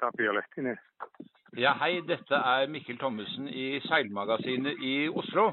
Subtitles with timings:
[0.00, 0.78] Tapio Lehtinen.
[1.56, 2.00] Ja, hei.
[2.06, 5.52] Dette er Mikkel Thommessen i Seilmagasinet i Oslo.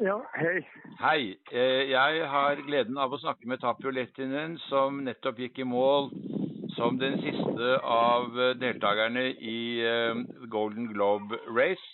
[0.00, 0.60] Ja, hei.
[1.00, 1.20] Hei.
[1.52, 6.10] Eh, Jeg har gleden av å snakke med Tapio Lehtinen, som nettopp gikk i mål
[6.76, 11.86] som den siste av eh, deltakerne i eh, Golden Globe Race.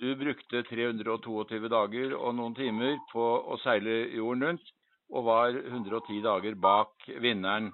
[0.00, 4.72] Du brukte 322 dager og noen timer på å seile jorden rundt,
[5.12, 7.70] og var 110 dager bak vinneren,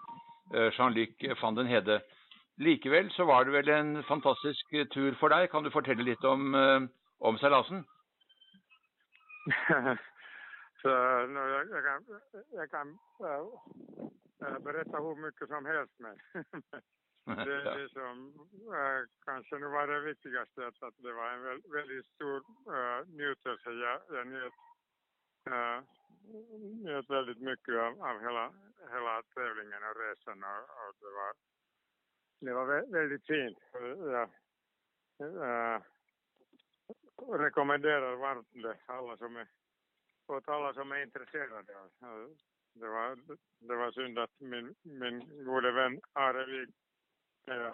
[0.51, 2.01] Jean-Luc van den Hede.
[2.61, 5.49] Likevel så var det vel en fantastisk tur for deg.
[5.51, 6.81] Kan du fortelle litt om, eh,
[7.21, 7.85] om seilasen?
[10.83, 10.89] Så
[11.29, 12.21] no, jag, jag kan,
[12.53, 12.99] jag kan
[14.41, 16.17] äh, berätta hur mycket som helst men
[17.47, 17.75] det, Ja.
[17.77, 18.35] det som
[18.75, 22.37] äh, kanske nu var det viktigaste att, att det var en väl, väldigt stor
[22.77, 23.71] äh, njutelse.
[23.71, 24.53] Jag, jag njöt,
[25.47, 25.81] äh,
[26.85, 28.53] njöt väldigt mycket av, av hela,
[28.93, 31.33] hela tävlingen och resan och, och det var,
[32.41, 33.59] det var väldigt fint.
[35.19, 35.83] Jag,
[37.39, 39.47] rekommenderar varmt det alla som är,
[40.27, 41.73] åt alla som är intresserade.
[42.75, 43.19] Det var,
[43.59, 46.71] det var synd att min, min gode vän Arevik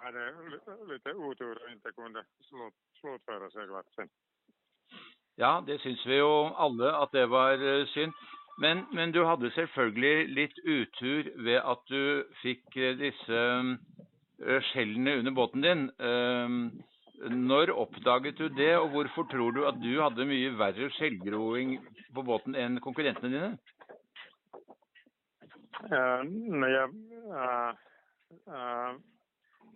[0.01, 0.33] hade
[0.87, 4.09] lite otur och inte kunde slut, slutföra seglatsen.
[5.35, 8.13] Ja, det syns vi ju alla att det var eh, synd.
[8.61, 9.93] Men, men du hade självklart
[10.27, 13.63] lite otur med att du fick eh, dessa...
[14.45, 15.89] Eh, skjellene under båten din.
[15.99, 16.49] Eh,
[17.33, 21.77] når oppdaget du det, og hvorfor tror du at du hadde mye verre skjellgroing
[22.13, 23.57] på båten enn konkurrentene dine?
[25.77, 26.87] Uh, når jeg
[27.29, 27.73] uh,
[28.49, 28.93] uh,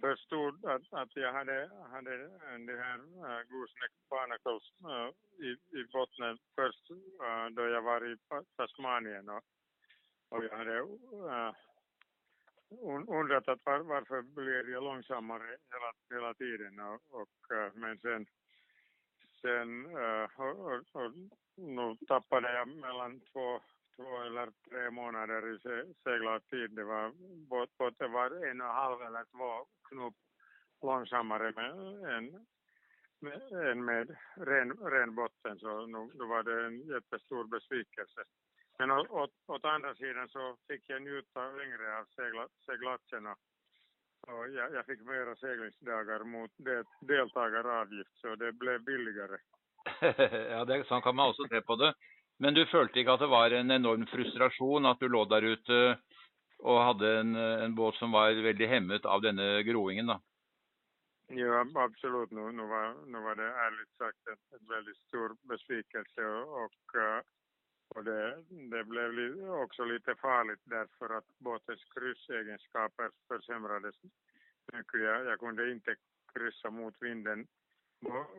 [0.02, 2.14] förstod att, att jag hade, hade
[2.54, 5.10] en- det här uh, gooseneck barnacles uh,
[5.46, 9.44] i, i botten först uh, då jag var i Pa- Tasmanien och,
[10.30, 11.52] och jag hade uh,
[13.08, 18.26] undrat att var, varför blir jag långsammare hela, hela tiden och, och eh, men sen
[19.42, 21.12] sen eh, och, och, och
[21.56, 23.62] nu tappade jag mellan två
[23.96, 26.72] två eller tre månader i se- seglartid.
[26.72, 27.12] Det var,
[27.50, 30.16] både båten var en och en halv eller två knop
[30.82, 31.72] långsammare med,
[32.18, 32.46] än,
[33.20, 35.60] med, än med ren, ren botten.
[35.60, 38.24] Så nu, nu var det en jättestor besvikelse.
[38.80, 43.36] Men åt, åt andra sidan så fick jag njuta längre av segla, seglatserna.
[44.28, 49.38] Och jag, jag fick mera seglingsdagar mot det, deltagaravgift så det blev billigare.
[50.54, 51.94] ja, det, sånn kan man også se på det.
[52.42, 55.80] Men du følte ikke at det var en enorm frustrasjon at du lå der ute
[56.62, 60.18] og hadde en, en båt som var veldig hemmet av denne groingen, da?
[61.34, 62.32] Ja, absolut.
[62.32, 66.96] Nu, nu, var, nu var det ärligt sagt en, en väldigt stor besvikelse och, och,
[67.02, 67.22] eh,
[67.96, 73.96] och det, det blev li, också lite farligt därför att båtens kryssegenskaper försämrades
[74.74, 75.02] mycket.
[75.02, 75.96] Jag, jag kunde inte
[76.34, 77.48] kryssa mot vinden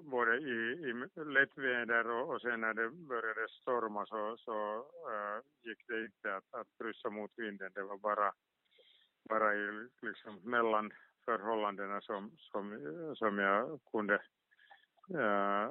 [0.03, 0.57] både i,
[0.89, 0.93] i
[1.25, 4.77] lättväder och, och sen när det började storma så, så
[5.13, 7.73] äh, gick det inte att, att kryssa mot vinden.
[7.75, 8.33] Det var bara,
[9.29, 10.91] bara i liksom mellan
[11.25, 12.65] förhållandena som, som,
[13.17, 14.23] som jag kunde
[15.11, 15.71] äh,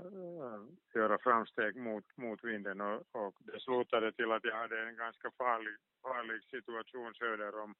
[0.93, 5.31] göra framsteg mot, mot vinden och, och det slutade till att jag hade en ganska
[5.31, 7.75] farlig, farlig situation söder om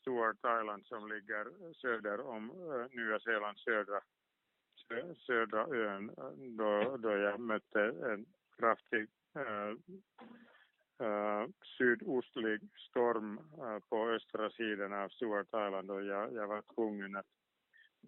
[0.00, 4.00] Stuart Island som ligger söder om äh, Nya Zeelands södra,
[5.26, 6.10] södra ön
[6.56, 8.26] då, då jag mötte en
[8.58, 9.94] kraftig äh,
[11.02, 11.46] Uh,
[11.78, 17.26] sydostlig storm uh, på östra sidan av Stuart Island och jag, jag var tvungen att,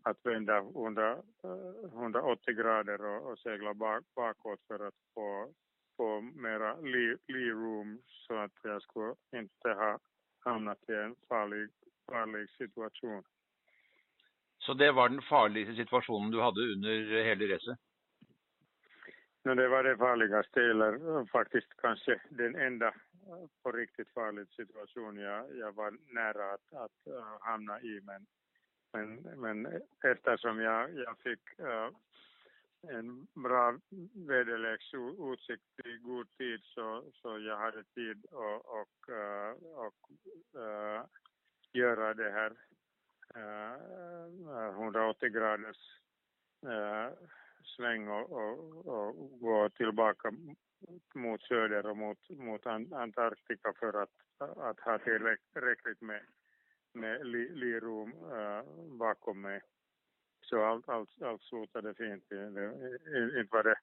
[0.02, 1.12] att vända 100,
[1.44, 5.52] eh, 180 grader och, och segla bak, bakåt för att få,
[5.96, 9.98] få mera lee, lee room så att jag skulle inte ha
[10.40, 11.68] hamnat i en farlig,
[12.06, 13.22] farlig situation.
[14.58, 17.78] Så det var den farligste situasjonen du hadde under hele racet?
[19.44, 24.48] No, det var det farligaste, eller eh, faktiskt kanske den enda eh, på riktigt farlig
[24.48, 28.00] situation jag, jag var nära att, att eh, hamna i.
[28.02, 28.26] Men,
[28.92, 31.90] men, men eftersom jag, jag fick äh,
[32.82, 33.78] en bra
[34.28, 40.10] väderleksutsikt i god tid så, så jag hade tid att och, eh, och,
[40.62, 41.04] äh,
[41.72, 42.52] göra det här
[43.34, 46.00] eh, 180 graders
[47.76, 50.32] sväng och, och, och gå tillbaka
[51.14, 56.22] mot söder och mot, mot Antarktika för att, att ha tillräckligt med,
[57.00, 58.62] med li- lirum eh,
[58.98, 59.60] bakom mig.
[60.40, 62.24] Så allt, allt, allt slutade fint.
[62.28, 62.44] Det,
[63.40, 63.76] inte var det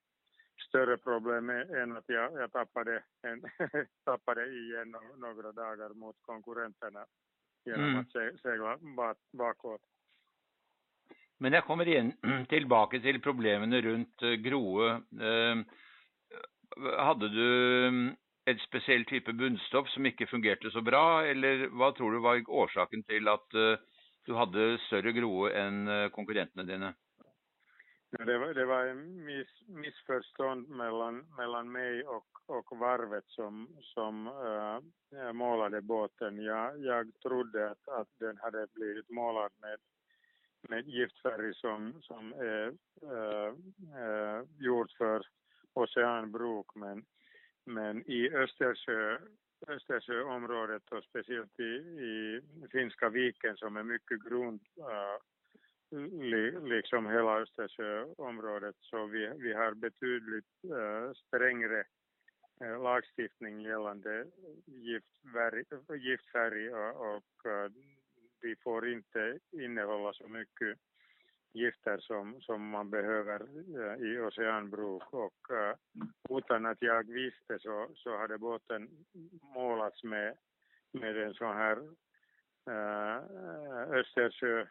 [0.68, 3.42] större problem än att jag, jag tappade, en,
[4.06, 7.06] tappade igen no- några dagar mot konkurrenterna
[7.66, 8.00] genom Mm.
[8.00, 9.82] att se, segla bak, bakåt.
[11.38, 12.14] Men jeg kommer igjen
[12.50, 14.92] tilbake til problemene rundt eh, Groe.
[15.22, 15.58] Eh,
[16.98, 18.16] hadde du
[18.46, 22.44] en speciell spesiell type bunnstoff som ikke fungerte så bra, eller hva tror du var
[22.46, 23.80] årsaken til at eh,
[24.28, 26.94] du hadde større Groe enn eh, konkurrentene dine?
[28.16, 34.28] Det var, det var en miss, missförstånd mellan, mellan mig och, och varvet som, som
[34.28, 36.38] äh, målade båten.
[36.38, 39.78] Jag, jag trodde att, att den hade blivit målad med,
[40.70, 43.54] med giftfärg som, som är äh,
[44.04, 45.22] äh, gjord för
[45.74, 47.06] oceanbruk men,
[47.66, 49.18] men i Östersjö,
[49.68, 51.74] Östersjöområdet och speciellt i,
[52.10, 52.42] i
[52.72, 55.20] Finska viken som är mycket grund äh,
[56.64, 61.84] liksom hela Östersjöområdet så vi, vi har betydligt äh, strängre
[62.62, 64.26] äh, lagstiftning gällande
[64.66, 65.64] giftfärg,
[66.00, 67.72] giftfärg och, och äh,
[68.42, 70.78] de får inte innehålla så mycket
[71.56, 73.42] gifter som, som man behöver
[73.80, 75.76] äh, i oceanbruk och äh,
[76.38, 78.90] utan att jag visste så, så hade båten
[79.42, 80.38] målats med,
[80.92, 81.78] med en sån här
[82.68, 83.22] äh,
[84.00, 84.66] Östersjö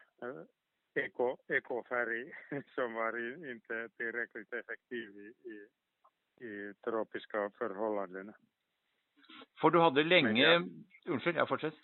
[0.95, 2.31] eko, ekofärg
[2.75, 3.17] som var
[3.51, 5.67] inte tillräckligt effektiv i, i,
[6.45, 8.33] i tropiska förhållanden.
[9.61, 10.43] För du hade länge...
[10.43, 10.69] Jag,
[11.07, 11.79] Unnskyld, jag fortsätter.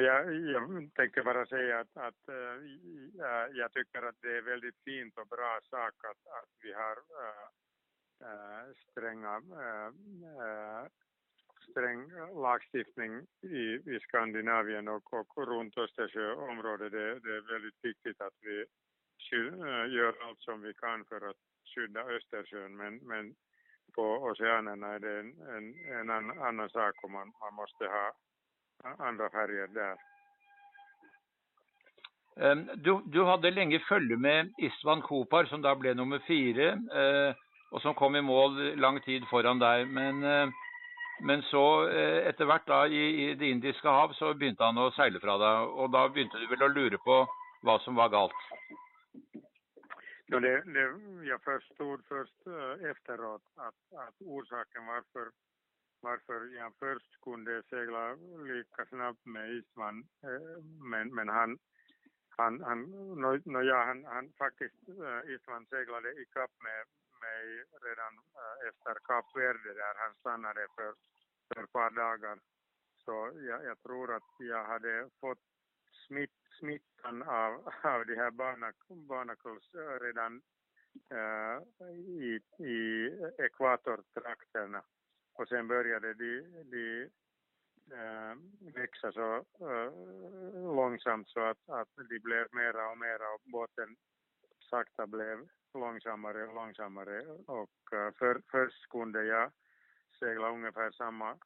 [0.00, 5.18] Jag, jag tänkte bara säga att, att äh, jag tycker att det är väldigt fint
[5.18, 6.96] och bra sak att, att vi har
[8.20, 10.86] äh, stränga äh,
[11.70, 12.10] sträng
[12.42, 16.92] lagstiftning i, i Skandinavien och, och runt Östersjöområdet.
[16.92, 18.64] Det, det är väldigt viktigt att vi
[19.96, 21.36] gör allt som vi kan för att
[21.74, 23.34] skydda Östersjön men, men
[23.94, 26.10] på oceanerna är det en, en, en
[26.40, 28.12] annan sak och man, man måste ha
[28.82, 29.96] andra färger där.
[32.36, 37.34] Ehm, du, du hade länge följe med Istvan Kopar som då blev nummer fyra eh,
[37.70, 39.86] och som kom i mål lång tid föran dig.
[39.86, 40.48] Men eh,
[41.24, 44.90] men så eh, etter hvert da i, i Det indiske hav så begynte han å
[44.96, 45.74] seile fra deg.
[45.78, 47.18] Og da begynte du vel å lure på
[47.62, 48.40] vad som var galt?
[50.32, 50.86] Ja, det, det,
[51.28, 52.46] jag förstod först
[52.90, 55.30] efteråt att, att orsaken varför,
[56.02, 58.14] varför jag först kunde segla
[58.44, 61.58] lika snabbt med Isman, eh, men, men han,
[62.36, 62.80] han, han,
[63.22, 66.86] no, no, ja, han, han faktiskt, eh, Isman seglade i kapp med,
[67.24, 70.94] mig redan eh, efter Kap Verde där han stannade för,
[71.48, 72.38] för ett par dagar.
[73.04, 75.44] Så jag, jag tror att jag hade fått
[76.06, 77.52] smitt, smittan av,
[77.82, 78.30] av de här
[79.10, 79.64] barnacles
[80.00, 80.42] redan
[81.10, 83.08] äh, i, i
[83.38, 84.82] ekvatortrakterna.
[85.34, 86.40] Och sen började de,
[86.70, 87.10] de
[87.90, 88.34] äh,
[88.74, 89.92] växa så äh,
[90.74, 93.96] långsamt så att, att de blev mera och mera och båten
[94.70, 99.52] sakta blev långsammare och långsammare och äh, för, först kunde jag
[100.18, 101.38] segla ungefär samma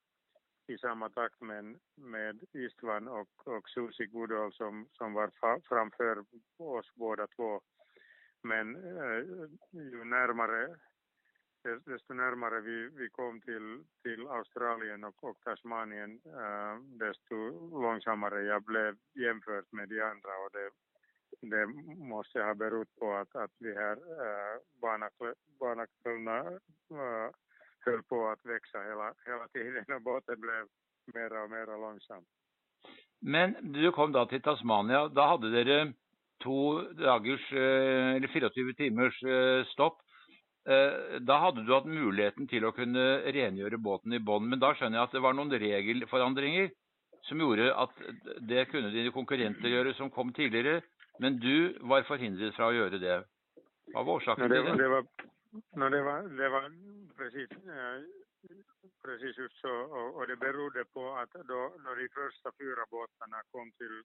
[0.68, 5.30] i samma takt med, med Istvan och, och Susi Goodall som, som var
[5.68, 6.24] framför
[6.56, 7.60] oss båda två.
[8.42, 8.74] Men
[9.72, 10.76] ju närmare,
[11.84, 17.36] desto närmare vi, vi kom till, till Australien och, och Tasmanien, äh, desto
[17.82, 20.70] långsammare jag blev jämfört med de andra och det,
[21.40, 27.30] det måste ha berott på att, att de här eh, äh, barnaklarna äh, eh,
[27.80, 30.66] höll på att växa hela, hela tiden och båten blev
[31.14, 32.24] mer och mer långsam.
[33.20, 35.92] Men du kom då till Tasmania, då hade dere
[36.42, 39.22] två dagars, eller 24 timmars,
[39.72, 40.02] stopp.
[41.20, 44.98] Då hade du haft möjligheten till att kunna rengöra båten i bånn, men då skönjer
[44.98, 46.70] jag att det var några regelförändringar
[47.20, 47.94] som gjorde att
[48.40, 50.82] det kunde dina konkurrenter göra som kom tidigare
[51.18, 53.24] men du var förhindrad från att göra det.
[53.94, 54.76] Vad var orsaken till det?
[54.76, 55.02] Det var,
[55.90, 56.64] det var, det var
[57.16, 57.98] precis, eh,
[59.04, 63.42] precis just så och, och, det berodde på att då, då de första fyra båtarna
[63.50, 64.02] kom till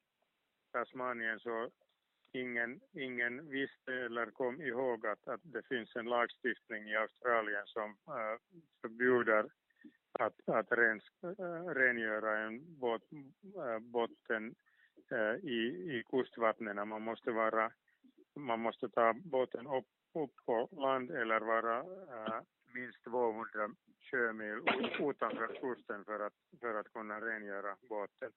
[0.72, 1.70] Tasmanien så
[2.32, 7.90] ingen, ingen visste eller kom ihåg att, att det finns en lagstiftning i Australien som
[8.08, 9.50] äh, förbjuder
[10.12, 13.02] att, att rens, äh, rengöra en bot,
[13.56, 14.56] äh, botten
[15.12, 15.60] äh, i,
[15.98, 16.88] i kustvattnen.
[16.88, 17.72] Man måste, vara,
[18.36, 22.42] man måste ta båten upp, upp på land eller vara äh,
[22.74, 23.70] minst 200
[24.12, 24.60] sjömil
[25.00, 28.32] utanför kusten för att, för att kunna rengöra båten.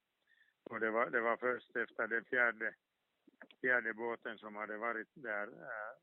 [0.64, 2.74] Och det var, det var först efter den fjärde,
[3.60, 5.46] fjärde båten som hade varit där.
[5.46, 5.94] Äh,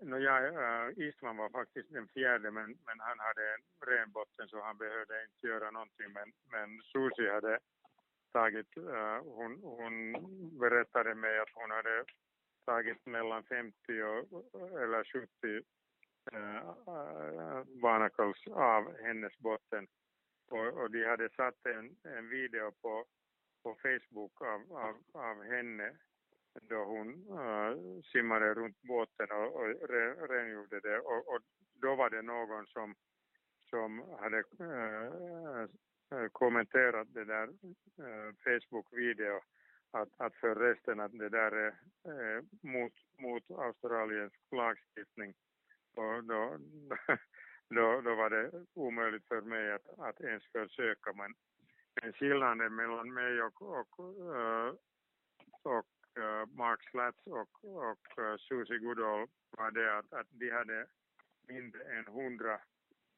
[0.00, 4.48] no, ja, eh, Istvan var faktiskt den fjärde men, men han hade en ren botten
[4.48, 7.58] så han behövde inte göra någonting men, men Susi hade
[8.32, 10.12] tagit, uh, hon, hon
[10.58, 12.04] berättade mig att hon hade
[12.64, 15.62] tagit mellan 50 och, eller 70
[16.32, 19.86] äh, barnacles av hennes botten.
[20.50, 23.04] Och, och de hade satt en, en video på,
[23.62, 25.96] på Facebook av, av, av henne
[26.60, 29.68] då hon äh, simmade runt båten och, och
[30.28, 30.98] rengjorde det.
[30.98, 31.40] Och, och,
[31.74, 32.94] då var det någon som,
[33.70, 37.48] som hade äh, kommenterat det där
[37.98, 39.40] äh, Facebook-video
[39.90, 41.68] att, att för resten att det där är
[42.04, 45.34] äh, mot, mot Australiens lagstiftning.
[45.96, 46.58] Och då,
[47.68, 51.12] då, då var det omöjligt för mig att, att ens försöka.
[51.12, 51.34] Men,
[52.02, 53.98] men skillnaden mellan mig och, och,
[55.62, 55.86] och
[56.16, 60.86] Eh, Mark Slats och, och eh, Susie Goodall var det att, att de hade
[61.48, 62.60] mindre än hundra,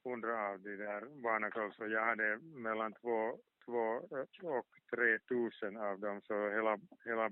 [0.05, 1.79] hundra av de där barnacles.
[1.79, 6.21] Och jag hade mellan två, två eh, och tre tusen av dem.
[6.23, 7.31] Så hela, hela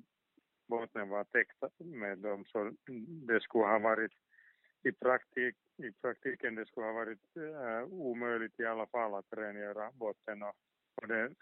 [0.69, 2.45] båten var täckt med dem.
[2.45, 2.73] Så
[3.27, 4.13] det skulle ha varit
[4.83, 9.91] i, praktik, i praktiken det skulle ha varit äh, omöjligt i alla fall att rengöra
[9.93, 10.43] båten.
[10.43, 10.57] Och,
[10.95, 11.35] och det,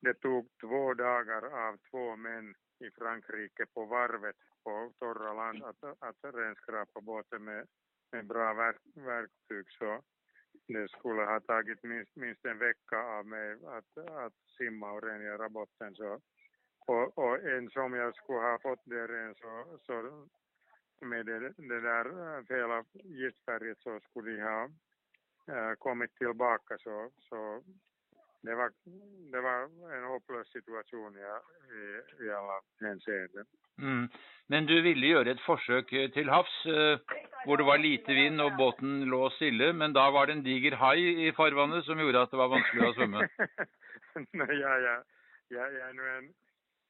[0.00, 2.54] det tog två dagar av två män
[2.84, 7.66] i Frankrike på varvet på torra land att, att renskrapa båten med,
[8.12, 9.66] med bra verk, verktyg.
[9.78, 10.02] Så
[10.68, 15.48] det skulle ha tagit minst, minst en vecka av mig att, att simma och rengöra
[15.48, 15.94] botten.
[15.94, 16.20] Så,
[16.86, 20.26] och, och en som jag skulle ha fått det ren så, så
[21.00, 22.06] med det, det där
[22.44, 24.70] fel giftfärget så skulle de ha
[25.48, 26.78] äh, kommit tillbaka.
[26.78, 27.62] Så, så
[28.44, 28.70] det var,
[29.32, 29.58] det var
[29.96, 31.42] en hopplös situation ja,
[31.78, 33.46] i, i alla hänseenden.
[33.78, 34.08] Mm.
[34.46, 36.98] Men du ville göra ett försök till havs eh,
[37.46, 40.72] hvor det var lite vind och båten låg stille, men då var det en diger
[40.72, 43.28] haj i farvannet som gjorde att det var vanskligt att svømme.
[44.32, 45.02] Nej, ja, ja.
[45.48, 46.26] Ja, jag är nu en,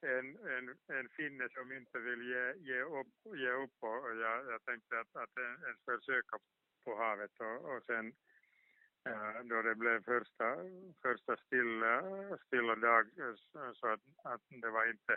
[0.02, 0.64] en, en,
[0.98, 5.16] en finne som inte vill ge, ge upp, ge upp och jag, jag tänkte att,
[5.22, 6.36] att ens försöka
[6.84, 8.12] på havet och, och sen
[9.44, 10.56] då det blev första,
[11.02, 12.02] första stilla,
[12.46, 13.06] stilla dag
[13.74, 15.16] så att, att det var inte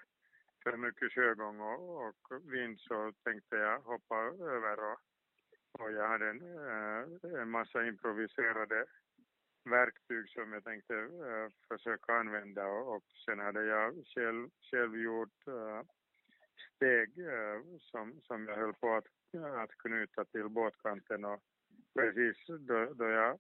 [0.63, 2.13] för mycket sjögång och, och
[2.53, 4.15] vind så tänkte jag hoppa
[4.55, 4.99] över och,
[5.79, 8.85] och jag hade en, eh, en massa improviserade
[9.69, 15.47] verktyg som jag tänkte äh, försöka använda och, och sen hade jag själv, själv gjort
[15.47, 15.81] äh,
[16.75, 19.07] steg äh, som, som jag höll på att,
[19.63, 21.41] att knyta till båtkanten och
[21.93, 23.39] precis då, då jag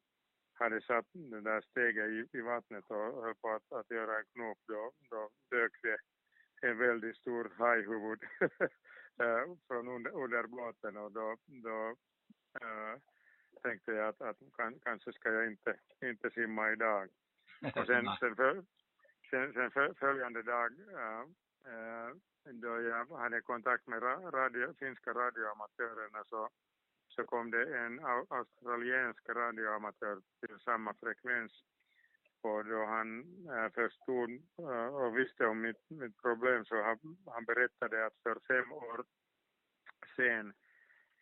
[0.59, 4.25] hade satt det där steget i, i vattnet och höll på att, att göra en
[4.33, 5.97] knop då, då dök det
[6.61, 8.19] en väldigt stor hajhuvud
[9.67, 11.95] från under, under båten och då, då
[12.61, 12.99] äh,
[13.63, 17.09] tänkte jag att, att kan, kanske ska jag inte, inte simma idag.
[17.75, 18.63] Och sen, sen, för,
[19.29, 21.25] sen, sen för, följande dag äh,
[22.53, 26.49] då jag hade kontakt med radio, finska radioamatörerna så,
[27.17, 31.51] så kom det en australiensk radioamatör till samma frekvens.
[32.41, 33.09] Och då han
[33.53, 38.39] eh, förstod eh, och visste om mitt, mitt problem så han, han berättade att för
[38.47, 39.05] fem år
[40.15, 40.53] sen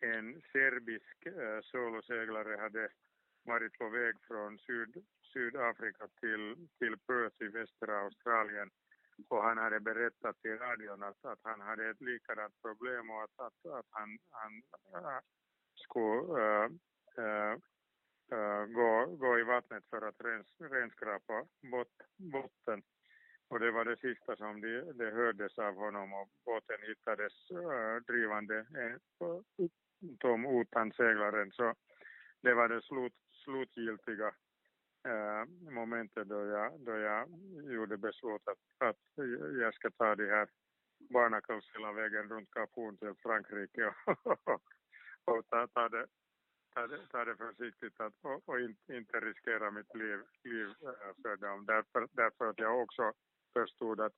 [0.00, 2.88] en serbisk äh, soloseglare hade
[3.44, 8.70] varit på väg från Syd, Sydafrika till, till Perth i västra Australien.
[9.28, 13.40] Och han hade berättat i radion att, att han hade ett likadant problem och att,
[13.46, 14.62] att, att han, han
[15.76, 16.70] skulle äh,
[17.18, 17.52] äh, eh,
[18.32, 22.82] eh, gå, gå i vattnet för att rens, renskrapa bot, botten.
[23.48, 27.96] Och det var det sista som det de hördes av honom och båten hittades äh,
[28.06, 28.66] drivande
[30.18, 31.52] tom utan seglaren.
[31.52, 31.74] Så
[32.42, 33.14] det var det slut,
[33.44, 34.34] slutgiltiga
[35.08, 37.28] äh, momentet då jag, då jag
[37.72, 39.26] gjorde beslutet att, att
[39.60, 40.48] jag ska ta de här
[41.10, 44.62] barnakalls hela vägen runt Kap Horn till Frankrike och, och,
[45.26, 46.06] och ta, ta det
[46.76, 51.12] ta det, ta det försiktigt att, och, och inte, inte riskera mitt liv, liv eh,
[51.22, 51.66] för dem.
[51.66, 53.12] Därför, därför att jag också
[53.52, 54.12] förstod att,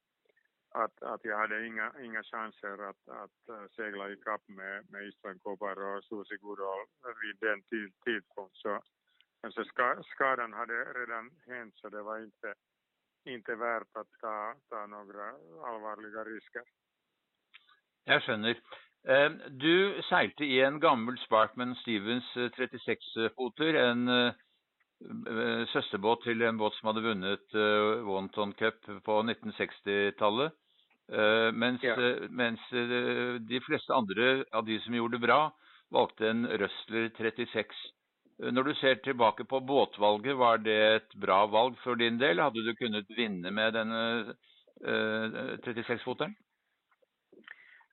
[0.71, 5.07] att, att jag hade inga, inga chanser att, att eh, segla i kapp med, med
[5.09, 6.87] Istvan Kobar och Susi Goodall
[7.23, 8.57] vid den tid, tidpunkt.
[8.57, 8.83] Så,
[9.43, 12.55] men så ska, skadan hade redan hänt så det var inte,
[13.25, 15.29] inte värt att ta, ta några
[15.65, 16.63] allvarliga risker.
[18.05, 18.57] Jag skjønner.
[19.07, 26.59] Eh, du seilte i en gammel Sparkman Stevens 36-foter, eh, en eh, søsterbåt til en
[26.59, 27.59] båt som hadde vunnet
[28.09, 30.57] Wonton Cup på 1960-tallet.
[31.09, 31.95] Mens, ja.
[32.29, 35.39] mens, de fleste andre av de som gjorde det bra,
[35.95, 37.79] valgte en Røsler 36.
[38.53, 42.43] Når du ser tilbake på båtvalget, var det et bra valg for din del?
[42.45, 44.03] Hadde du kunnet vinne med denne
[45.65, 46.37] 36-foteren?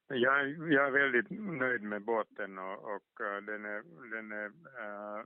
[0.08, 3.84] Jag, jag är väldigt nöjd med båten och, och uh, den är,
[4.16, 5.24] den är uh,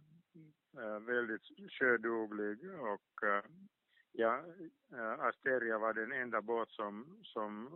[0.78, 1.42] uh, väldigt
[1.80, 3.10] sjöduglig och
[4.12, 4.44] ja,
[5.20, 7.70] Asteria var den enda båt som, som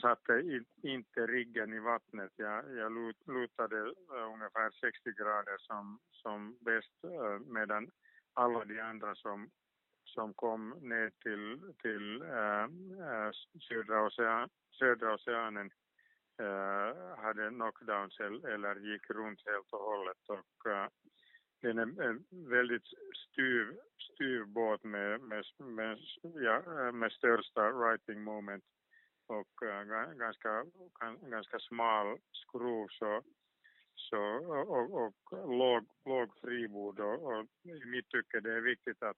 [0.00, 2.32] satte in, inte riggen i vattnet.
[2.36, 2.92] Jag, jag
[3.26, 3.94] lutade
[4.34, 6.94] ungefär 60 grader som, som bäst
[7.46, 7.90] medan
[8.34, 9.50] alla de andra som
[10.14, 12.66] som kom ner till, till äh,
[13.68, 14.48] södra, ocean,
[14.78, 15.70] södra oceanen
[16.40, 20.28] äh, hade knockdowns eller gick runt helt och hållet.
[20.28, 20.88] Och, äh,
[21.62, 23.78] det är en väldigt styv,
[24.14, 28.64] styv båt med, med, med, ja, med största writing moment
[29.26, 30.64] och äh, ganska,
[31.22, 33.22] ganska smal skruv så,
[33.94, 39.02] så, och, och, och låg, låg fribord och, och i mitt tycke det är viktigt
[39.02, 39.16] att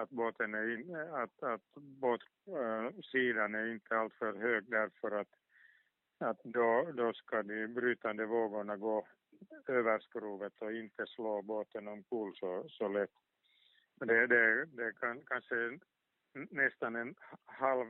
[0.00, 5.34] att båten är in, att, att båtsidan eh, är inte alltför hög därför att,
[6.18, 9.06] att då, då ska de brytande vågorna gå
[9.68, 13.10] över skrovet och inte slå båten omkull så, så lätt.
[13.94, 15.78] Det, det, det kan kanske
[16.50, 17.14] nästan en
[17.44, 17.86] halv,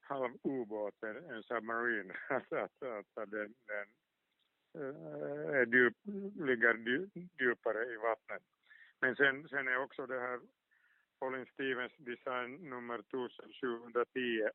[0.00, 3.88] halv ubåt, en submarine, att, att, att, den, den
[4.74, 5.96] eh, är djup,
[6.46, 6.74] ligger
[7.40, 8.42] djupare i vattnet.
[9.00, 10.40] Men sen, sen är också det här
[11.22, 14.48] Colin Stevens design nummer 1710.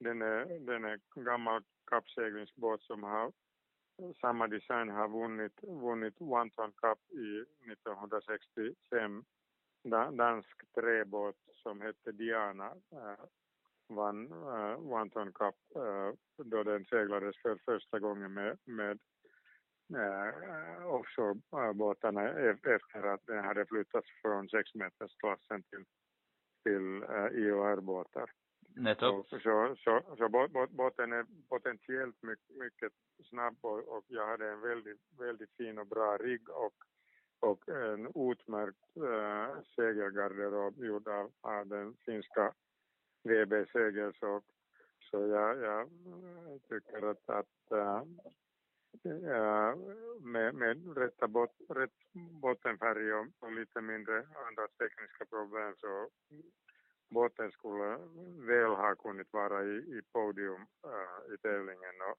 [0.00, 3.32] Den är, den är gammal kappseglingsbåt som har
[4.20, 9.24] samma design har vunnit, vunnit Ton Cup i 1965.
[10.12, 13.24] dansk träbåt som hette Diana äh,
[13.88, 16.12] vann äh, Ton Cup äh,
[16.44, 18.98] då den seglades för första gången med, med
[19.94, 25.84] äh, offshorebåtarna äh, e-, efter att den hade flyttats från sexmetersklassen till
[26.62, 28.30] till uh, eh, IOR-båtar.
[28.76, 29.26] Nettopp.
[29.26, 30.28] Så, så, så, så
[30.70, 32.92] båten är potentiellt mycket, mycket
[33.30, 36.74] snabb och, och, jag hade en väldigt, väldigt fin och bra rigg och,
[37.40, 42.52] och en utmärkt äh, segelgarderob gjord av, av den finska
[43.24, 44.42] VB Segel så,
[45.10, 45.88] så jag, jag
[46.68, 48.02] tycker att, att äh,
[50.20, 51.90] med, med rätta bot, rätt
[52.42, 56.08] bottenfärg och, och lite mindre andra tekniska problem så
[57.10, 57.98] båten skulle
[58.46, 61.96] väl ha kunnat vara i, i podium äh, i tävlingen.
[62.10, 62.18] Och,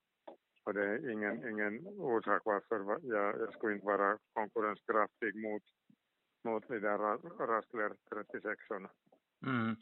[0.63, 5.63] och det är ingen, ingen orsak varför jag, jag skulle inte vara konkurrenskraftig mot,
[6.43, 6.97] mot de där
[7.47, 8.89] Rastler 36 orna.
[9.43, 9.75] Mm.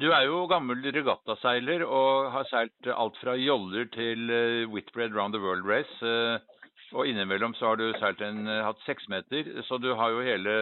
[0.00, 5.36] Du er jo gammel regattaseiler og har seilt alt fra joller til eh, Whitbread Round
[5.36, 5.98] the World Race.
[6.00, 6.40] Eh,
[6.96, 10.56] og innimellom så har du seilt en, eh, hatt seksmeter, så du har jo hele,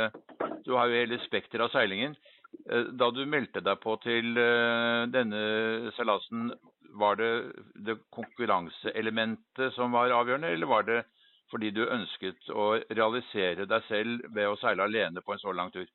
[0.67, 2.19] du har jo hele spekteret av seilingen.
[2.99, 5.43] Da du meldte deg på til denne
[5.95, 6.49] seilasen,
[6.99, 7.29] var det
[7.87, 10.99] det konkurranseelementet som var avgjørende, eller var det
[11.51, 15.71] fordi du ønsket å realisere deg selv ved å seile alene på en så lang
[15.75, 15.87] tur?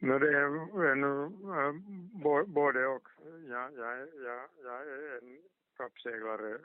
[0.00, 1.24] No, det är nu
[1.56, 3.08] eh, både och.
[3.48, 5.38] Jag, jag, jag, jag är en
[5.76, 6.58] kappseglare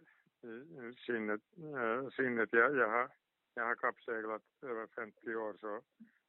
[0.43, 1.41] i sinnet.
[1.57, 2.49] Äh, sinnet.
[2.51, 3.09] Jag, jag, har,
[3.53, 5.81] jag har kappseglat över 50 år så,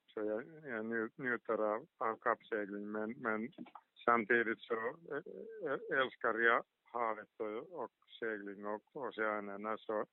[0.07, 0.85] så jag, jag
[1.17, 3.49] njuter av, av kappsegling men, men
[4.05, 4.97] samtidigt så
[5.93, 10.07] älskar jag havet och, och segling och oceanerna så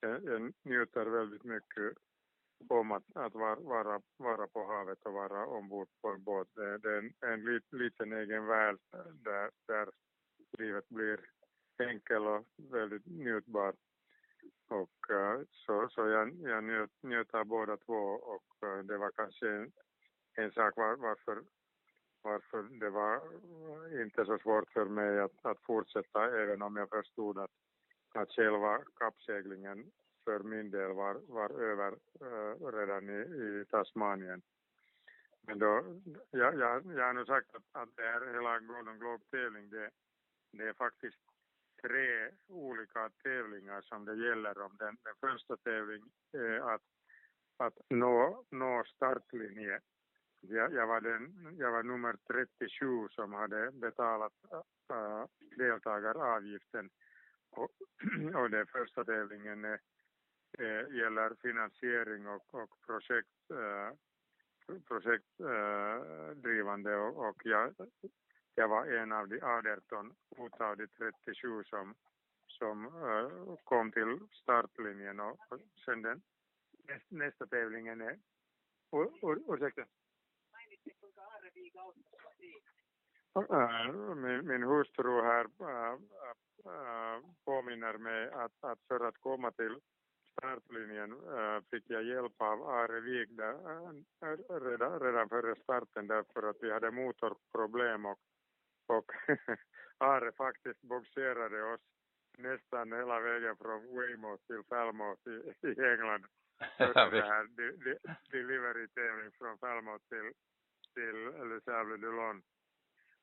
[0.00, 1.96] jag, jag njuter väldigt mycket
[2.68, 6.48] om att, att vara, vara på havet och vara ombord på en båt.
[6.54, 8.78] Det, det är en, en lit, liten egen värld
[9.14, 9.88] där, där
[10.58, 11.20] livet blir
[11.78, 13.74] enkel och väldigt njutbar.
[14.68, 18.02] Och äh, så, så jag, jag njöt, njöt av båda två
[18.34, 19.72] och äh, det var kanske en,
[20.34, 21.42] en sak var, varför,
[22.22, 26.88] varför det var äh, inte så svårt för mig att, att fortsätta även om jag
[26.88, 27.50] förstod att,
[28.14, 29.90] att själva kappseglingen
[30.30, 34.42] för min del var, var över uh, redan i, i Tasmanien.
[35.46, 39.70] Men då, jag, jag, jag har nu sagt att, att det här hela Golden Globe-tävling,
[39.70, 39.90] det,
[40.52, 41.18] det är faktiskt
[41.82, 44.76] tre olika tävlingar som det gäller om.
[44.78, 46.82] Den, den första tävlingen är att,
[47.56, 49.80] att nå, nå startlinje.
[50.40, 54.32] Jag, jag, var den, jag var nummer 37 som hade betalat
[54.90, 55.24] äh,
[55.56, 56.90] deltagaravgiften.
[57.50, 57.70] Och,
[58.34, 59.80] och den första tävlingen är
[60.58, 63.90] eh, gäller finansiering och, och projekt, eh,
[64.88, 67.74] projektdrivande eh, och, och jag,
[68.54, 71.94] jag var en av de 18 utav de 37 som,
[72.46, 76.22] som eh, kom till startlinjen och, och sen den
[76.88, 78.18] nästa, nästa tävlingen är,
[79.48, 79.84] ursäkta.
[83.34, 85.98] Eh, min, min hustru här äh,
[86.64, 89.80] äh, påminner mig att, att för att komma till
[90.40, 93.54] startlinjen äh, fick jag hjälp av Are Wik där,
[94.22, 98.18] äh, redan, redan före starten därför att vi hade motorproblem och,
[98.86, 99.12] och
[99.98, 101.80] Are faktiskt boxerade oss
[102.38, 105.36] nästan hela vägen från Weymouth till Falmouth i,
[105.68, 106.26] i England.
[106.78, 107.46] Det här
[108.30, 110.32] delivery-tävling från Falmouth till,
[110.94, 112.42] till Le Sable Dulon.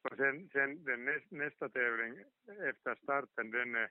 [0.01, 2.23] Och sen, sen den näst, nästa tävling
[2.69, 3.89] efter starten, den är,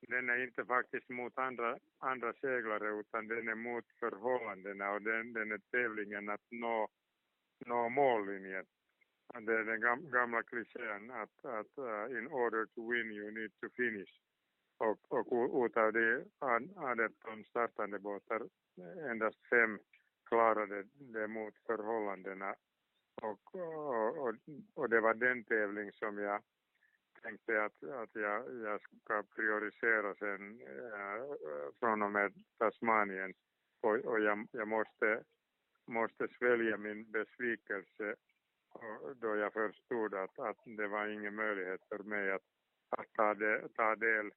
[0.00, 5.32] den är inte faktiskt mot andra, andra seglare utan den är mot förhållandena och den,
[5.32, 6.88] den är tävlingen att nå,
[7.66, 8.66] nå mållinjen.
[9.40, 13.68] Det är den gamla klichén att, att uh, in order to win you need to
[13.76, 14.20] finish.
[14.78, 18.42] Och, och utav de 18 startande båtar
[19.10, 19.78] endast fem
[20.28, 22.54] klarade det mot förhållandena
[23.22, 24.34] och, och,
[24.74, 26.42] och, det var den tävling som jag
[27.24, 31.36] tänkte att, att jag, jag ska prioritera sen äh,
[31.80, 33.34] från och med Tasmanien.
[33.80, 35.24] Och, och jag, jag måste,
[35.86, 38.14] måste svälja min besvikelse
[39.16, 42.42] då jag förstod att, att det var ingen möjlighet för mig att,
[42.90, 44.30] att ta, de, ta del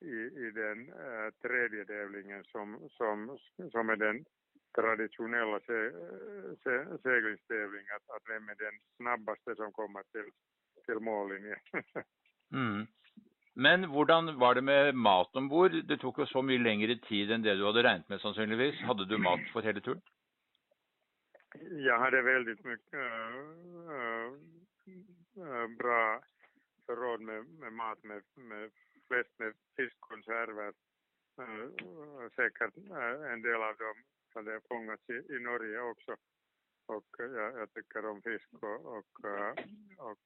[0.00, 3.38] i, i den äh, tredje tävlingen som, som,
[3.70, 4.24] som är den
[4.74, 5.90] traditionella se,
[6.64, 10.30] se, seglingstävlingen, att, att vem är den snabbaste som kommer till,
[10.86, 11.58] till mållinjen.
[12.52, 12.86] mm.
[13.54, 15.74] Men hvordan var det med mat ombord?
[15.84, 18.80] Det tok jo så mye lengre tid enn det du hadde regnet med sannsynligvis.
[18.88, 20.02] Hadde du mat for hele turen?
[21.86, 24.26] Jag hade väldigt mycket äh,
[25.36, 26.22] äh, bra
[26.86, 28.70] förråd med, med mat, med, med
[29.08, 30.72] flest med fiskkonserver.
[31.38, 32.76] Äh, säkert
[33.32, 33.96] en del av dem
[34.34, 36.16] hade fångats i, i Norge också.
[36.86, 39.24] Och jag, jag tycker om fisk och, och,
[39.96, 40.18] och,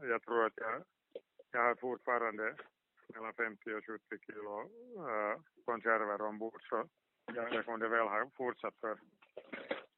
[0.00, 0.82] jag tror att jag,
[1.52, 2.56] jag har fortfarande
[3.14, 4.60] mellan 50 och 70 kilo
[5.08, 6.88] äh, konserver ombord så
[7.34, 8.98] jag, jag kunde väl ha fortsatt för,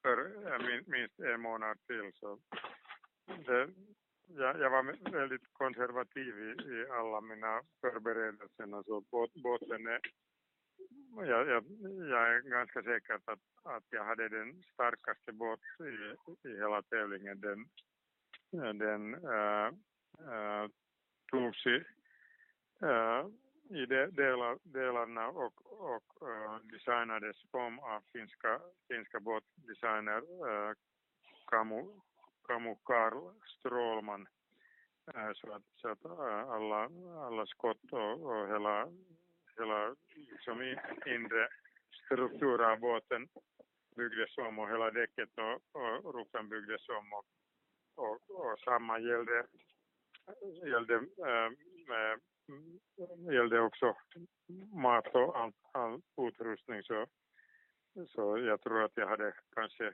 [0.02, 0.16] för
[0.52, 2.12] äh, minst en månad till.
[2.14, 2.38] Så
[3.46, 3.70] det,
[4.26, 8.82] jag, jag var väldigt konservativ i, i alla mina förberedelser.
[8.82, 10.00] Så båt, båten är
[11.16, 11.64] jag, jag,
[12.10, 16.82] jag är ganska säker på att, att jag hade den starkaste båt i, i hela
[16.82, 17.40] tävlingen.
[17.40, 17.68] Den,
[18.78, 19.72] den äh,
[20.28, 20.68] Eh, äh,
[21.30, 21.84] togs i,
[22.82, 23.26] äh, eh,
[23.70, 30.74] i de, delar, delarna och, och eh, äh, designades om av finska, finska båtdesigner äh,
[31.46, 32.00] Kamu,
[32.46, 34.28] Kamu Karl Strålman.
[35.14, 36.90] Äh, så att, så att äh, alla,
[37.26, 38.88] alla skott och, och hela
[39.60, 40.62] hela liksom
[41.06, 41.48] inre
[42.04, 43.28] struktur av båten
[43.96, 47.26] byggdes om och hela däcket och, och ruffen byggdes om och,
[47.94, 49.46] och, och samma gällde,
[50.64, 51.46] gällde, eh,
[51.96, 52.18] eh
[53.32, 53.96] gällde också
[54.72, 57.06] mat och all, all utrustning så,
[58.08, 59.86] så jag tror att jag hade kanske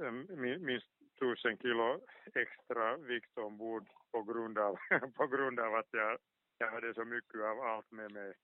[0.00, 0.12] eh,
[0.58, 2.00] minst tusen kilo
[2.34, 4.76] extra vikt ombord på grund av,
[5.16, 6.18] på grund av att jag,
[6.58, 8.34] jag hade så mycket av allt med mig.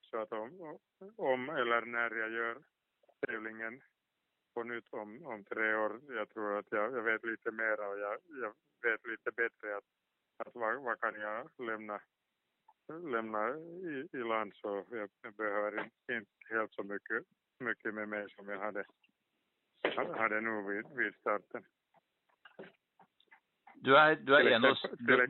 [0.00, 0.78] Så att om,
[1.16, 2.58] om eller när jag gör
[3.26, 3.80] tävlingen
[4.54, 7.98] på nytt om, om tre år, jag tror att jag, jag vet lite mer och
[7.98, 9.84] jag, jag vet lite bättre att,
[10.40, 12.00] att vad, vad kan jag lämna,
[13.12, 17.24] lämna i, i land så jag behöver inte helt så mycket,
[17.58, 18.84] mycket med mig som jag hade,
[20.16, 21.64] hade nu vid, vid starten.
[23.74, 25.26] Du är, du är, en och, du,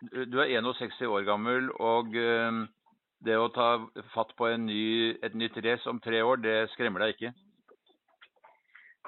[0.00, 2.68] du, du är 61 år gammel och um,
[3.18, 7.00] det å ta fatt på en ny, et nytt race om tre år, det skremmer
[7.00, 7.32] deg ikke?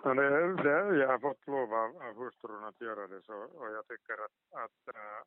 [0.02, 3.70] Ja, det, det, jag har fått lov av, av hustrun att göra det så, och
[3.70, 5.20] jag tycker att, att, äh,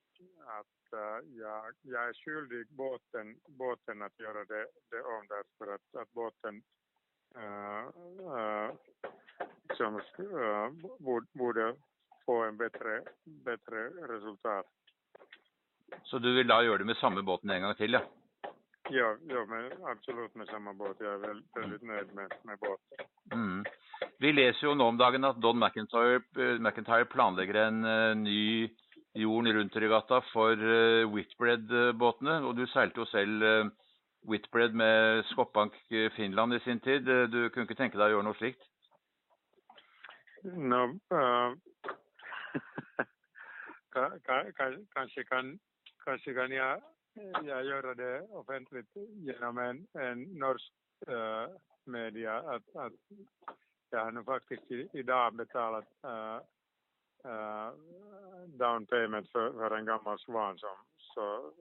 [0.60, 6.01] att äh, jag, jag är skyldig båten, båten att göra det, det om därför att,
[6.01, 6.62] att båten
[7.36, 7.86] äh,
[8.39, 8.71] äh,
[9.77, 11.75] som, äh, borde, borde
[12.25, 14.65] få en bättre, bättre resultat.
[16.03, 18.01] Så du vill då göra det med samma båten en gång till, ja?
[18.89, 20.97] Ja, ja men absolut med samma båt.
[20.99, 23.05] Jag är väldigt, väldigt nöjd med, med båten.
[23.31, 23.65] Mm.
[24.21, 28.69] Vi läser ju nu om dagen att Don McIntyre, eh, McIntyre planlägger en uh, ny
[29.13, 32.39] jorden runt regatta för uh, eh, Whitbread-båtene.
[32.39, 33.65] Och du seilte jo selv uh,
[34.31, 35.73] Whitbread med Skopbank
[36.15, 37.01] Finland i sin tid.
[37.05, 38.62] Du kunne ikke tenke deg å gjøre noe slikt?
[40.43, 41.57] No, uh,
[43.97, 45.57] kanske kan,
[46.05, 46.81] kanske kan jag
[47.43, 48.93] jag göra det offentligt
[49.25, 50.73] genom en, en norsk
[51.10, 52.93] uh, media att, att
[53.91, 56.39] jag har nu faktiskt idag betalat uh,
[57.32, 57.71] uh,
[58.47, 61.51] down payment för, för en gammal svan som, så,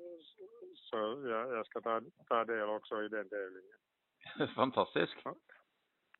[0.74, 0.96] så
[1.28, 3.78] jag, jag ska ta, ta del också i den tävlingen.
[4.56, 5.18] Fantastisk.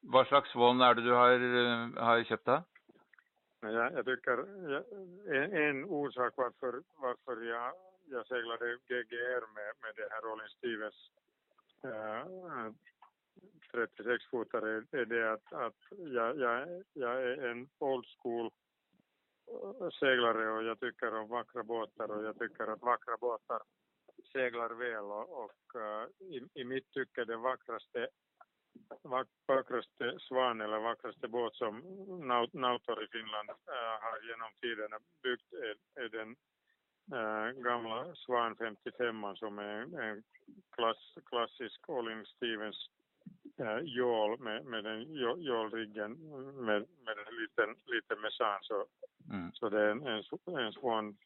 [0.01, 2.63] Vad slags Swan är det du har, har köpt då?
[3.61, 4.39] Jag, jag tycker
[5.35, 7.73] en, en orsak varför, varför jag,
[8.07, 11.11] jag seglade GGR med, med det här Rolling Stevens
[11.85, 12.73] äh,
[13.73, 18.51] 36-fotare är det att, att jag, jag, jag är en old school
[19.51, 23.61] eh, seglare och jag tycker om vackra båtar och jag tycker att vackra båtar
[24.33, 28.09] seglar väl och, och uh, i, i mitt tycke den vackraste
[29.47, 31.75] vackraste svan eller vackraste båt som
[32.53, 36.31] Nautor i Finland uh, har genom tiderna byggt är, är den
[37.19, 40.23] uh, gamla Svan 55 som är en
[40.71, 42.89] klass, klassisk Olin Stevens
[43.61, 46.13] äh, jål med, med den jålriggen
[46.55, 48.87] med, med en liten, liten mesan så,
[49.31, 49.53] mm.
[49.53, 50.23] så det är en, en,
[50.59, 51.17] en Swan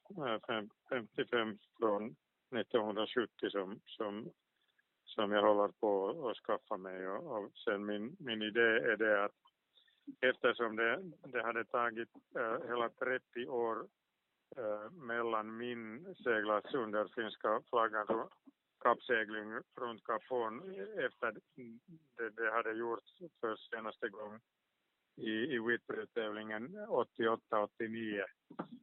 [0.48, 2.16] äh, 55 från
[2.50, 4.32] 1970 som, som
[5.04, 9.24] som jag håller på att skaffa mig och, och sen min, min idé är det
[9.24, 9.32] att
[10.20, 13.86] eftersom det, det hade tagit äh, hela 30 år
[14.56, 18.06] äh, mellan min seglats under finska flaggan
[18.84, 19.48] kappsegling
[19.80, 20.22] runt Kap
[21.06, 21.32] efter
[22.16, 24.40] det, det hade gjorts för senaste gången
[25.16, 28.24] i, i Whitbread-tävlingen 88-89.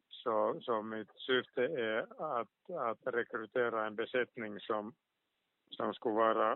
[0.09, 1.99] Så, så mitt syfte är
[2.39, 4.93] att, att rekrytera en besättning som
[5.71, 6.51] som skulle vara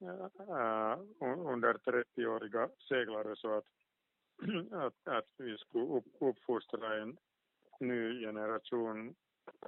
[0.00, 3.64] äh, under 30-åriga seglare så att,
[4.72, 7.16] att, att vi skulle upp, uppfostra en
[7.80, 9.14] ny generation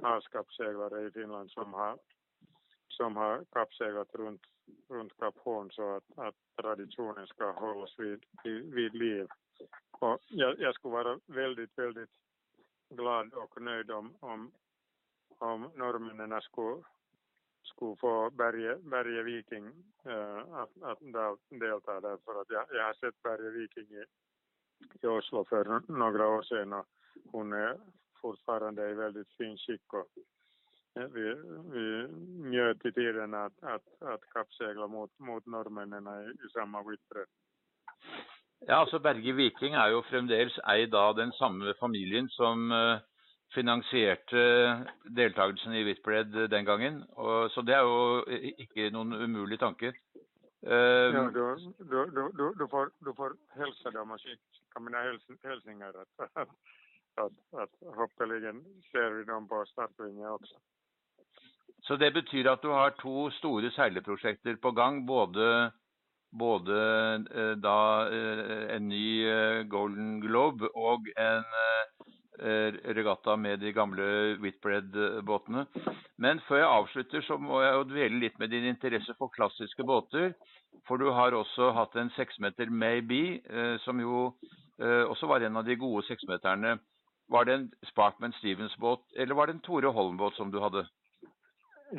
[0.03, 1.99] havskappseglare i Finland som har,
[2.92, 4.42] som har kappseglat runt,
[4.88, 8.24] runt Kap Horn så att, att traditionen ska hållas vid,
[8.74, 9.26] vid liv.
[9.90, 12.11] Och jag, jag skulle vara väldigt, väldigt
[12.88, 14.52] glad och nöjd om, om,
[15.38, 16.83] om norrmännen skulle
[17.62, 19.66] skulle få Berge, Berge Viking
[20.05, 20.98] äh, att, att
[21.48, 24.05] delta där för att jag, jag har sett Berge Viking i,
[25.02, 26.87] i Oslo för några år sedan och
[27.33, 27.76] hon är
[28.20, 30.09] fortfarande i väldigt fin skick och
[30.94, 31.35] vi,
[31.72, 32.07] vi
[32.50, 37.24] njöt i tiden att, att, att kappsegla mot, mot norrmännen i, i samma vittre.
[38.66, 43.00] Ja, altså Berge Viking er jo fremdeles eid av den samme familien som uh,
[43.55, 44.42] finansierte
[45.16, 47.02] deltakelsen i Whitbread den gangen.
[47.16, 48.22] Og, så det er jo
[48.62, 49.92] ikke noen umulig tanke.
[50.62, 51.42] Uh, ja, du,
[51.90, 55.02] du, du, du, får, du får hälsa dem och skicka mina
[55.42, 56.48] hälsningar att, att,
[57.14, 60.55] att, att hoppeligen ser vi dem på startlinjen också.
[61.87, 65.70] Så det betyr at du har to store seileprosjekter på gang, både,
[66.32, 66.78] både
[67.35, 71.46] eh, da eh, en ny eh, Golden Globe og en
[72.42, 74.04] Eh, regatta med de gamle
[74.40, 75.66] Whitbread-båtene.
[76.18, 79.85] Men før jeg avslutter, så må jeg jo dvele litt med din interesse for klassiske
[79.87, 80.32] båter.
[80.88, 84.32] For du har også hatt en seksmeter Maybe, eh, som jo
[84.80, 86.78] eh, også var en av de gode seksmeterne.
[87.30, 90.82] Var det en Sparkman Stevens-båt, eller var det en Tore Holm-båt som du hadde?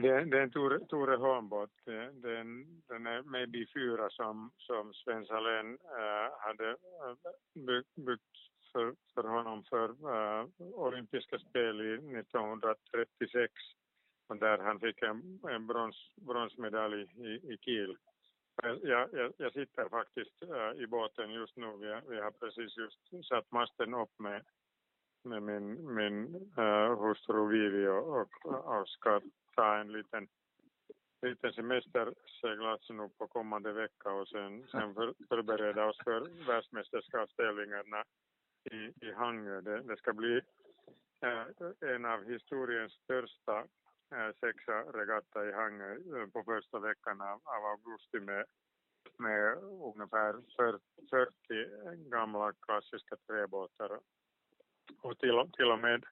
[0.01, 1.69] Det, det är en Tore, Tore Hornbott,
[2.13, 7.15] Den, den är Maybe 4 som, som Sven Salén äh, hade eh,
[7.95, 8.37] byggt
[8.71, 13.53] för, för honom för äh, olympiska spel i 1936
[14.27, 17.97] och där han fick en, en brons, bronsmedalj i, i Kiel.
[18.63, 21.77] Jag, jag, jag sitter faktiskt äh, i båten just nu.
[21.77, 24.41] Vi, vi har precis just satt masten upp med,
[25.23, 28.87] med min, min äh, hustru Vivi och, och, och
[29.55, 30.27] ta en liten
[31.23, 38.03] liten semesterseglats nu på kommande vecka och sen, sen för, förbereda oss för världsmästerskapstävlingarna
[38.71, 39.61] i, i Hangö.
[39.61, 40.41] Det, det ska bli
[41.21, 41.45] äh,
[41.95, 43.57] en av historiens största
[44.15, 48.45] äh, sexa regatta i Hangö äh, på första veckan av, av augusti med,
[49.17, 49.57] med
[49.93, 50.33] ungefär
[51.09, 53.99] 40 gamla klassiska träbåtar.
[55.01, 56.03] Och till, till och med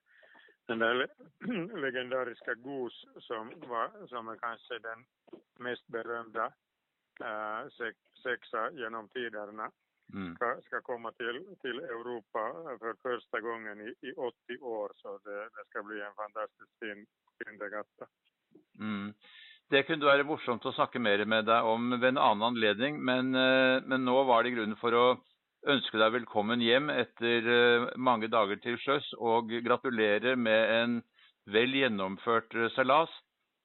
[0.72, 5.04] den där legendariska Goose som, var, som är kanske den
[5.58, 6.44] mest berömda
[7.20, 7.62] äh,
[8.22, 9.70] sexa genom tiderna
[10.14, 10.34] mm.
[10.34, 12.44] ska, ska komma till, till Europa
[12.80, 14.92] för första gången i, i 80 år.
[14.94, 17.06] Så det, det ska bli en fantastisk fin,
[17.38, 18.04] fin regatta.
[18.78, 19.14] Mm.
[19.70, 23.34] Det kunne være morsomt å snakke mer med deg om ved en annen anledning, men,
[23.34, 25.06] eh, men nå var det grunnen for å
[25.70, 30.96] ønske deg velkommen hjem etter eh, mange dager til sjøs, og gratulere med en
[31.54, 33.12] vel gjennomført eh, seilas.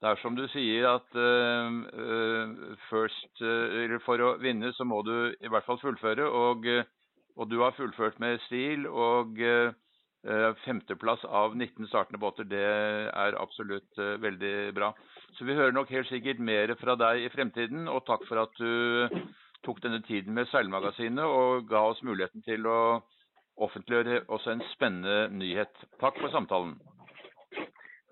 [0.02, 5.34] Det er som du sier at uh, first uh, For å vinne så må du
[5.42, 6.86] i hvert fall fullføre, og, eh,
[7.34, 8.86] og du har fullført med stil.
[8.86, 9.42] Og
[10.28, 14.90] Eh, femteplass av 19 startende båter, det er absolutt eh, veldig bra.
[15.38, 18.58] Så vi hører nok helt sikkert mer fra deg i fremtiden, og takk for at
[18.60, 19.14] du
[19.68, 22.80] tok denne tiden med Seilmagasinet og ga oss muligheten til å
[23.66, 25.82] offentliggjøre også en spennende nyhet.
[26.04, 26.78] Takk for samtalen.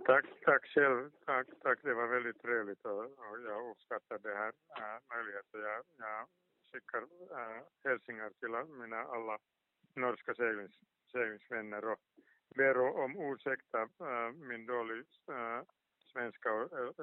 [0.06, 1.12] Tack, tack själv.
[1.26, 1.80] Tack, tack.
[1.84, 3.06] Det var väldigt trevligt och,
[3.50, 5.60] jag uppskattar det här äh, möjligheten.
[5.62, 6.28] Jag, jag
[6.72, 9.38] skickar äh, eh, hälsningar till mina alla
[9.96, 10.76] norska seglings,
[11.12, 12.00] seglingsvänner och
[12.56, 15.62] ber om ursäkt äh, eh, min dåliga äh, eh,
[16.14, 16.50] svenska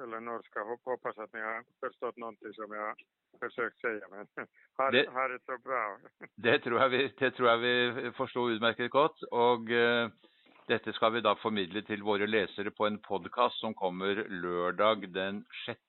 [0.03, 0.59] eller norska.
[0.85, 2.95] Hoppas att ni har förstått någonting som jag
[3.39, 4.07] försökt säga.
[4.11, 4.27] Men
[4.77, 5.97] ha det, ha det så bra.
[6.35, 9.23] Det tror jeg vi, det tror jeg vi forsto utmerket godt.
[9.31, 10.09] og uh,
[10.67, 15.45] dette skal vi da formidle til våre lesere på en podkast som kommer lørdag den
[15.65, 15.79] 6.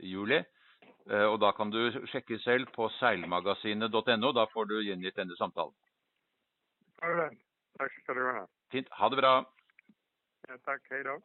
[0.00, 0.42] juli.
[1.10, 4.32] Uh, og da kan du sjekke selv på seilmagasinet.no.
[4.32, 5.74] Da får du gjengitt denne samtalen.
[7.02, 7.38] All right.
[7.78, 8.46] Takk skal du ha.
[8.72, 8.88] Fint.
[8.92, 9.34] Ha det bra.
[10.48, 10.82] Ja, takk.
[10.90, 11.18] Hei da.